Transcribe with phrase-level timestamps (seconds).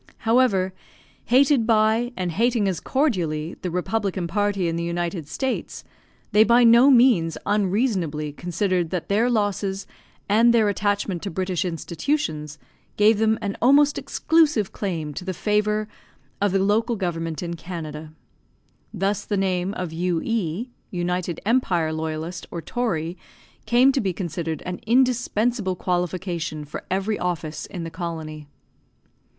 [0.17, 0.73] However,
[1.25, 5.83] hated by, and hating as cordially, the republican party in the United States,
[6.31, 9.85] they by no means unreasonably considered that their losses
[10.27, 12.57] and their attachment to British institutions,
[12.97, 15.87] gave them an almost exclusive claim to the favour
[16.41, 18.11] of the local government in Canada.
[18.91, 20.71] Thus the name of U.E.
[20.89, 23.19] (United Empire) Loyalist or Tory
[23.67, 28.47] came to be considered an indispensable qualification for every office in the colony.